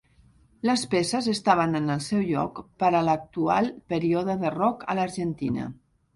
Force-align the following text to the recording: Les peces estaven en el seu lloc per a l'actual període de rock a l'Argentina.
Les 0.69 0.85
peces 0.93 1.27
estaven 1.33 1.79
en 1.79 1.91
el 1.97 2.01
seu 2.05 2.23
lloc 2.31 2.63
per 2.85 2.91
a 2.93 3.03
l'actual 3.09 3.71
període 3.95 4.39
de 4.47 4.55
rock 4.59 4.89
a 4.95 4.99
l'Argentina. 5.03 5.71